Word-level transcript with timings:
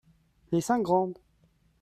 Les 0.51 0.61
cinq 0.61 0.81
grandes. 0.81 1.13